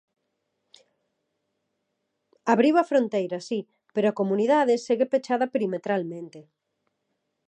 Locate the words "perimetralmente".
5.53-6.39